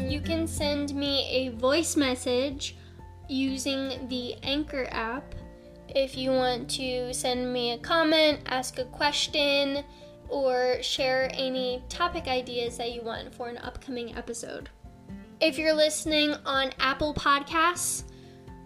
You 0.00 0.20
can 0.20 0.46
send 0.48 0.94
me 0.94 1.28
a 1.30 1.50
voice 1.50 1.96
message 1.96 2.76
using 3.28 4.08
the 4.08 4.34
Anchor 4.42 4.88
app 4.90 5.34
if 5.88 6.16
you 6.16 6.30
want 6.30 6.68
to 6.70 7.14
send 7.14 7.52
me 7.52 7.72
a 7.72 7.78
comment, 7.78 8.40
ask 8.46 8.78
a 8.78 8.84
question, 8.84 9.84
or 10.28 10.82
share 10.82 11.30
any 11.32 11.82
topic 11.88 12.26
ideas 12.26 12.76
that 12.76 12.92
you 12.92 13.02
want 13.02 13.32
for 13.34 13.48
an 13.48 13.58
upcoming 13.58 14.16
episode. 14.16 14.68
If 15.40 15.56
you're 15.56 15.72
listening 15.72 16.34
on 16.44 16.72
Apple 16.80 17.14
Podcasts, 17.14 18.02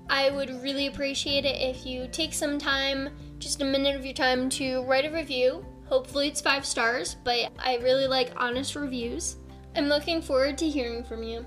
I 0.08 0.30
would 0.30 0.48
really 0.62 0.86
appreciate 0.86 1.44
it 1.44 1.60
if 1.60 1.84
you 1.84 2.08
take 2.10 2.32
some 2.32 2.58
time, 2.58 3.10
just 3.38 3.60
a 3.60 3.64
minute 3.64 3.94
of 3.94 4.06
your 4.06 4.14
time, 4.14 4.48
to 4.50 4.82
write 4.84 5.04
a 5.04 5.10
review. 5.10 5.66
Hopefully, 5.84 6.28
it's 6.28 6.40
five 6.40 6.64
stars, 6.64 7.16
but 7.24 7.52
I 7.58 7.76
really 7.82 8.06
like 8.06 8.32
honest 8.38 8.74
reviews. 8.74 9.36
I'm 9.76 9.88
looking 9.88 10.22
forward 10.22 10.56
to 10.58 10.68
hearing 10.68 11.04
from 11.04 11.22
you. 11.22 11.44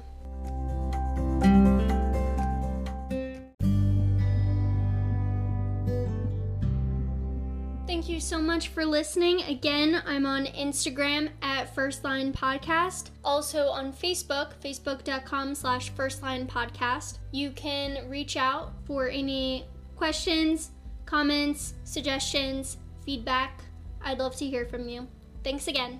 You 8.15 8.21
so 8.21 8.41
much 8.41 8.69
for 8.69 8.85
listening. 8.85 9.41
Again, 9.41 10.01
I'm 10.05 10.25
on 10.25 10.45
Instagram 10.45 11.31
at 11.41 11.75
First 11.75 12.05
Line 12.05 12.31
Podcast. 12.31 13.09
Also 13.25 13.67
on 13.67 13.91
Facebook, 13.91 14.53
facebook.com 14.63 15.53
slash 15.53 15.89
First 15.89 16.23
Line 16.23 16.47
Podcast. 16.47 17.17
You 17.31 17.51
can 17.51 18.09
reach 18.09 18.37
out 18.37 18.71
for 18.85 19.09
any 19.09 19.65
questions, 19.97 20.71
comments, 21.05 21.73
suggestions, 21.83 22.77
feedback. 23.05 23.65
I'd 24.01 24.19
love 24.19 24.37
to 24.37 24.45
hear 24.45 24.65
from 24.65 24.87
you. 24.87 25.09
Thanks 25.43 25.67
again. 25.67 25.99